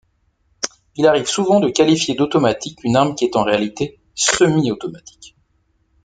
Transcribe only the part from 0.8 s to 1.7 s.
Il arrive souvent de